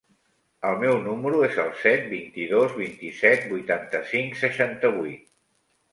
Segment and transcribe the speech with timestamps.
[0.69, 5.29] El meu número es el set, vint-i-dos, vint-i-set, vuitanta-cinc, seixanta-vuit.